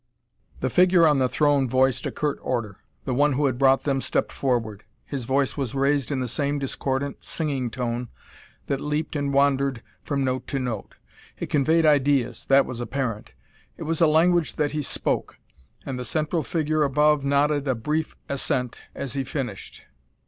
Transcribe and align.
The 0.61 0.71
figure 0.71 1.05
on 1.05 1.19
the 1.19 1.29
throne 1.29 1.69
voiced 1.69 2.07
a 2.07 2.11
curt 2.11 2.39
order; 2.41 2.77
the 3.05 3.13
one 3.13 3.33
who 3.33 3.45
had 3.45 3.59
brought 3.59 3.83
them 3.83 4.01
stepped 4.01 4.31
forward. 4.31 4.83
His 5.05 5.25
voice 5.25 5.55
was 5.55 5.75
raised 5.75 6.09
in 6.11 6.21
the 6.21 6.27
same 6.27 6.57
discordant, 6.57 7.23
singing 7.23 7.69
tone 7.69 8.07
that 8.65 8.81
leaped 8.81 9.15
and 9.15 9.31
wandered 9.31 9.83
from 10.01 10.23
note 10.23 10.47
to 10.47 10.57
note. 10.57 10.95
It 11.37 11.51
conveyed 11.51 11.85
ideas 11.85 12.45
that 12.45 12.65
was 12.65 12.81
apparent; 12.81 13.33
it 13.77 13.83
was 13.83 14.01
a 14.01 14.07
language 14.07 14.53
that 14.53 14.71
he 14.71 14.81
spoke. 14.81 15.37
And 15.85 15.99
the 15.99 16.03
central 16.03 16.41
figure 16.41 16.81
above 16.81 17.23
nodded 17.23 17.67
a 17.67 17.75
brief 17.75 18.15
assent 18.27 18.81
as 18.95 19.13
he 19.13 19.23
finished. 19.23 19.83